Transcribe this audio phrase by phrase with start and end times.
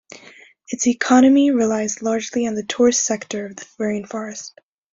[0.69, 4.59] Its economy relies largely on the tourist sector of the rain forest.